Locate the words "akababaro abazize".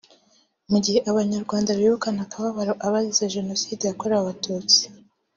2.25-3.25